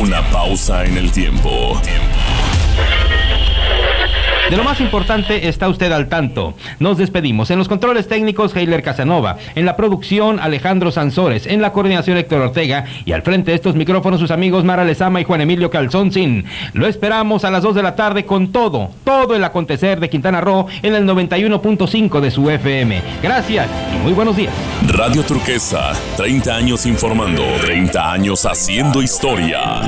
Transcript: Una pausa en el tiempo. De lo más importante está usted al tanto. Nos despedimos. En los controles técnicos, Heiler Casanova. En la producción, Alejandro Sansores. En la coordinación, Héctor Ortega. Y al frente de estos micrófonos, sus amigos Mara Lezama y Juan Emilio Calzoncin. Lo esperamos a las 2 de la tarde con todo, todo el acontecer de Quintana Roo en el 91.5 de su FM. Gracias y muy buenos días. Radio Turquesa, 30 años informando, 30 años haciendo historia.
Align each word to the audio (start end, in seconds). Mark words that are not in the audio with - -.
Una 0.00 0.28
pausa 0.30 0.84
en 0.84 0.96
el 0.96 1.12
tiempo. 1.12 1.80
De 4.54 4.58
lo 4.58 4.62
más 4.62 4.80
importante 4.80 5.48
está 5.48 5.68
usted 5.68 5.90
al 5.90 6.08
tanto. 6.08 6.54
Nos 6.78 6.96
despedimos. 6.96 7.50
En 7.50 7.58
los 7.58 7.66
controles 7.66 8.06
técnicos, 8.06 8.54
Heiler 8.54 8.84
Casanova. 8.84 9.36
En 9.56 9.66
la 9.66 9.74
producción, 9.74 10.38
Alejandro 10.38 10.92
Sansores. 10.92 11.48
En 11.48 11.60
la 11.60 11.72
coordinación, 11.72 12.18
Héctor 12.18 12.40
Ortega. 12.40 12.84
Y 13.04 13.10
al 13.10 13.22
frente 13.22 13.50
de 13.50 13.56
estos 13.56 13.74
micrófonos, 13.74 14.20
sus 14.20 14.30
amigos 14.30 14.62
Mara 14.62 14.84
Lezama 14.84 15.20
y 15.20 15.24
Juan 15.24 15.40
Emilio 15.40 15.70
Calzoncin. 15.70 16.44
Lo 16.72 16.86
esperamos 16.86 17.44
a 17.44 17.50
las 17.50 17.64
2 17.64 17.74
de 17.74 17.82
la 17.82 17.96
tarde 17.96 18.26
con 18.26 18.52
todo, 18.52 18.90
todo 19.02 19.34
el 19.34 19.42
acontecer 19.42 19.98
de 19.98 20.08
Quintana 20.08 20.40
Roo 20.40 20.68
en 20.82 20.94
el 20.94 21.04
91.5 21.04 22.20
de 22.20 22.30
su 22.30 22.48
FM. 22.48 23.02
Gracias 23.24 23.68
y 23.92 24.04
muy 24.04 24.12
buenos 24.12 24.36
días. 24.36 24.54
Radio 24.86 25.24
Turquesa, 25.24 25.94
30 26.16 26.54
años 26.54 26.86
informando, 26.86 27.42
30 27.60 28.12
años 28.12 28.46
haciendo 28.46 29.02
historia. 29.02 29.82